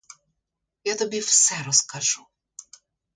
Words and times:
Я 0.83 0.95
тобі 0.95 1.19
все 1.19 1.63
розкажу. 1.63 2.25